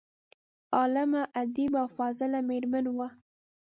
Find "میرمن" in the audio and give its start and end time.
2.49-2.85